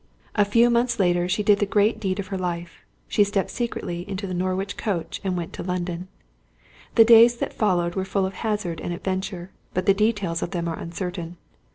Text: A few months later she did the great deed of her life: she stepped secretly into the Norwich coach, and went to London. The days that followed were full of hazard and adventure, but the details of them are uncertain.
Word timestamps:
A 0.33 0.45
few 0.45 0.71
months 0.71 0.97
later 0.99 1.29
she 1.29 1.43
did 1.43 1.59
the 1.59 1.65
great 1.67 1.99
deed 1.99 2.17
of 2.19 2.29
her 2.29 2.37
life: 2.39 2.81
she 3.07 3.23
stepped 3.23 3.51
secretly 3.51 4.03
into 4.09 4.25
the 4.25 4.33
Norwich 4.33 4.75
coach, 4.75 5.21
and 5.23 5.37
went 5.37 5.53
to 5.53 5.61
London. 5.61 6.07
The 6.95 7.05
days 7.05 7.37
that 7.37 7.53
followed 7.53 7.93
were 7.93 8.03
full 8.03 8.25
of 8.25 8.33
hazard 8.33 8.81
and 8.81 8.93
adventure, 8.95 9.51
but 9.75 9.85
the 9.85 9.93
details 9.93 10.41
of 10.41 10.49
them 10.49 10.67
are 10.67 10.79
uncertain. 10.79 11.37